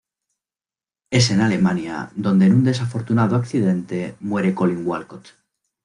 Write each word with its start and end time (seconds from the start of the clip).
Es 1.11 1.29
en 1.29 1.41
Alemania 1.41 2.11
donde 2.15 2.47
en 2.47 2.53
un 2.55 2.63
desafortunado 2.63 3.35
accidente 3.35 4.15
muere 4.19 4.55
Collin 4.55 4.81
Walcott. 4.87 5.33